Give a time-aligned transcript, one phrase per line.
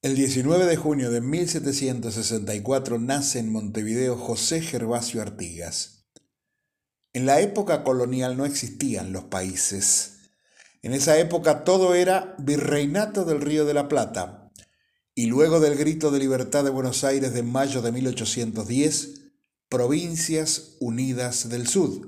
[0.00, 6.04] El 19 de junio de 1764 nace en Montevideo José Gervasio Artigas.
[7.12, 10.30] En la época colonial no existían los países.
[10.82, 14.52] En esa época todo era virreinato del Río de la Plata.
[15.16, 19.32] Y luego del grito de libertad de Buenos Aires de mayo de 1810,
[19.68, 22.06] Provincias Unidas del Sud.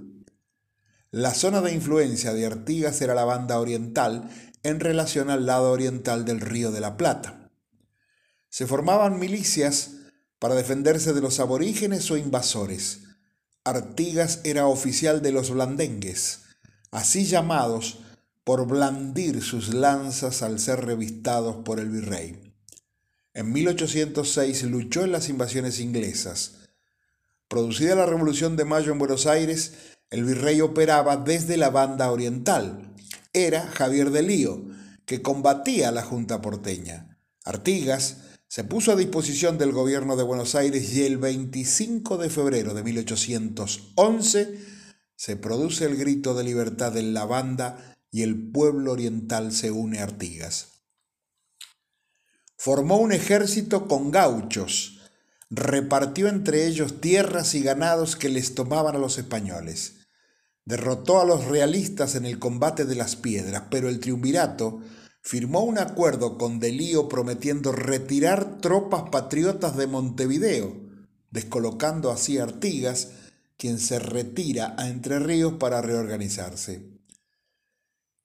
[1.11, 4.30] La zona de influencia de Artigas era la banda oriental
[4.62, 7.39] en relación al lado oriental del Río de la Plata
[8.51, 9.93] se formaban milicias
[10.38, 13.01] para defenderse de los aborígenes o invasores.
[13.65, 16.41] Artigas era oficial de los blandengues,
[16.91, 18.01] así llamados
[18.45, 22.55] por blandir sus lanzas al ser revistados por el virrey.
[23.33, 26.55] En 1806 luchó en las invasiones inglesas.
[27.46, 29.74] Producida la Revolución de Mayo en Buenos Aires,
[30.10, 32.95] el virrey operaba desde la banda oriental.
[33.32, 34.65] Era Javier de Lío,
[35.05, 37.19] que combatía a la Junta porteña.
[37.45, 38.19] Artigas
[38.50, 42.82] se puso a disposición del gobierno de Buenos Aires y el 25 de febrero de
[42.82, 44.59] 1811
[45.15, 50.01] se produce el grito de libertad en la banda y el pueblo oriental se une
[50.01, 50.82] a Artigas.
[52.57, 54.98] Formó un ejército con gauchos,
[55.48, 60.09] repartió entre ellos tierras y ganados que les tomaban a los españoles.
[60.64, 64.81] Derrotó a los realistas en el combate de las piedras, pero el triunvirato
[65.22, 70.76] firmó un acuerdo con Delío prometiendo retirar tropas patriotas de Montevideo,
[71.31, 73.10] descolocando así a Artigas,
[73.56, 76.98] quien se retira a Entre Ríos para reorganizarse.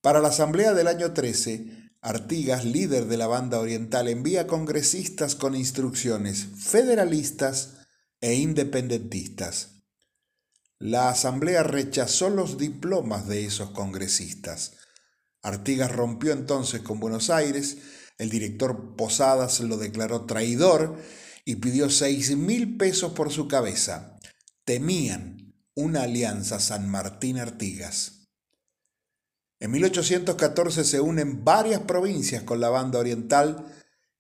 [0.02, 5.56] Para la asamblea del año 13, Artigas, líder de la banda oriental, envía congresistas con
[5.56, 7.78] instrucciones federalistas
[8.22, 9.84] e independentistas.
[10.78, 14.74] La asamblea rechazó los diplomas de esos congresistas
[15.46, 17.78] Artigas rompió entonces con Buenos Aires,
[18.18, 20.98] el director Posadas lo declaró traidor
[21.46, 24.18] y pidió seis mil pesos por su cabeza.
[24.64, 28.26] Temían una alianza San Martín-Artigas.
[29.60, 33.68] En 1814 se unen varias provincias con la banda oriental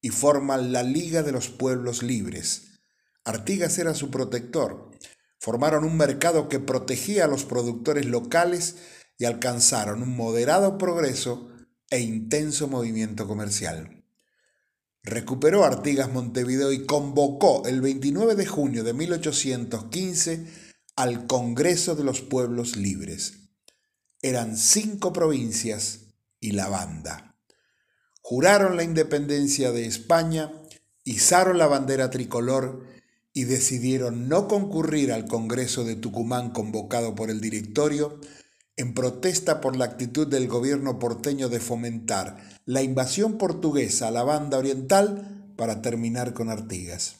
[0.01, 2.81] y forman la Liga de los Pueblos Libres.
[3.23, 4.91] Artigas era su protector.
[5.39, 8.75] Formaron un mercado que protegía a los productores locales
[9.17, 11.49] y alcanzaron un moderado progreso
[11.89, 14.03] e intenso movimiento comercial.
[15.03, 20.47] Recuperó Artigas Montevideo y convocó el 29 de junio de 1815
[20.95, 23.51] al Congreso de los Pueblos Libres.
[24.21, 27.37] Eran cinco provincias y la banda.
[28.21, 30.51] Juraron la independencia de España,
[31.03, 32.87] izaron la bandera tricolor
[33.33, 38.19] y decidieron no concurrir al Congreso de Tucumán convocado por el directorio,
[38.77, 44.23] en protesta por la actitud del gobierno porteño de fomentar la invasión portuguesa a la
[44.23, 47.17] banda oriental para terminar con Artigas.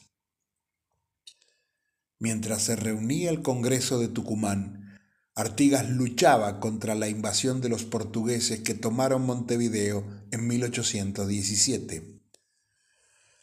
[2.18, 4.98] Mientras se reunía el Congreso de Tucumán,
[5.34, 12.22] Artigas luchaba contra la invasión de los portugueses que tomaron Montevideo en 1817.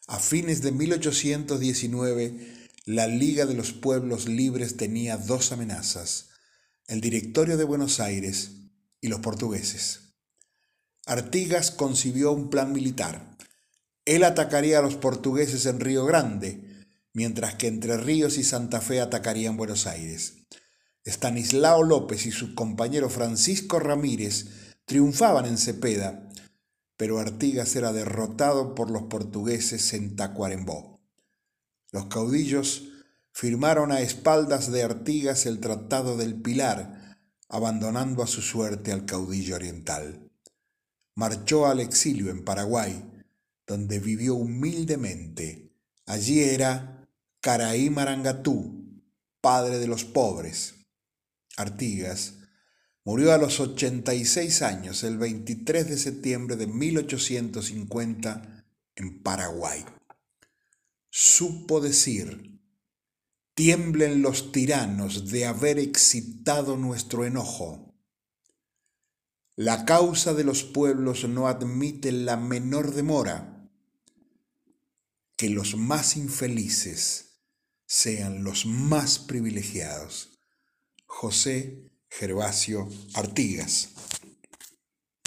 [0.08, 6.33] A fines de 1819, la Liga de los Pueblos Libres tenía dos amenazas
[6.88, 8.52] el directorio de Buenos Aires
[9.02, 10.16] y los portugueses.
[11.06, 13.38] Artigas concibió un plan militar.
[14.06, 19.02] Él atacaría a los portugueses en Río Grande, mientras que Entre Ríos y Santa Fe
[19.02, 20.36] atacarían Buenos Aires.
[21.04, 24.48] Estanislao López y su compañero Francisco Ramírez
[24.86, 26.30] triunfaban en Cepeda,
[26.96, 31.02] pero Artigas era derrotado por los portugueses en Tacuarembó.
[31.92, 32.93] Los caudillos
[33.34, 37.18] firmaron a espaldas de Artigas el Tratado del Pilar,
[37.50, 40.32] abandonando a su suerte al caudillo oriental.
[41.16, 43.04] Marchó al exilio en Paraguay,
[43.66, 45.76] donde vivió humildemente.
[46.06, 47.08] Allí era
[47.42, 49.02] Caraí Marangatú,
[49.42, 50.76] padre de los pobres.
[51.58, 52.36] Artigas
[53.04, 58.66] murió a los 86 años el 23 de septiembre de 1850
[58.96, 59.84] en Paraguay.
[61.10, 62.53] Supo decir,
[63.56, 67.94] Tiemblen los tiranos de haber excitado nuestro enojo.
[69.56, 73.70] La causa de los pueblos no admite la menor demora.
[75.36, 77.42] Que los más infelices
[77.86, 80.40] sean los más privilegiados.
[81.06, 83.90] José Gervasio Artigas.